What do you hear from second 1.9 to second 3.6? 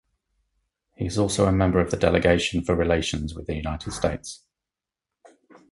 the Delegation for relations with the